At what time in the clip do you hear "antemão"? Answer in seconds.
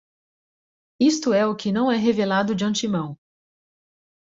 2.65-3.15